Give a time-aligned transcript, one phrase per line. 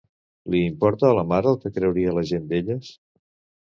[0.55, 2.95] Li importa a la mare el que creuria la gent d'elles?